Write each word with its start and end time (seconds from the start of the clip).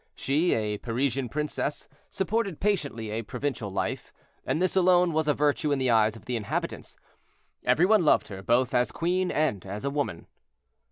She, 0.15 0.53
a 0.55 0.79
Parisian 0.79 1.29
princess, 1.29 1.87
supported 2.09 2.59
patiently 2.59 3.11
a 3.11 3.21
provincial 3.21 3.71
life, 3.71 4.11
and 4.43 4.59
this 4.59 4.75
alone 4.75 5.13
was 5.13 5.27
a 5.27 5.33
virtue 5.35 5.71
in 5.71 5.77
the 5.77 5.91
eyes 5.91 6.15
of 6.15 6.25
the 6.25 6.35
inhabitants. 6.35 6.97
Every 7.63 7.85
one 7.85 8.03
loved 8.03 8.29
her, 8.29 8.41
both 8.41 8.73
as 8.73 8.91
queen 8.91 9.29
and 9.29 9.63
as 9.63 9.87
woman. 9.87 10.25